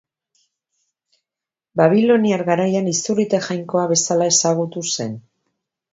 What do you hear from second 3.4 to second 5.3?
jainkoa bezala ezagutu zen.